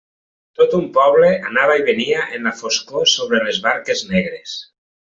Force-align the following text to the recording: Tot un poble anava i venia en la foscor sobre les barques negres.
Tot 0.61 0.71
un 0.77 0.87
poble 0.95 1.29
anava 1.51 1.77
i 1.81 1.85
venia 1.91 2.25
en 2.39 2.49
la 2.51 2.57
foscor 2.63 3.07
sobre 3.15 3.45
les 3.47 3.63
barques 3.71 4.07
negres. 4.17 4.59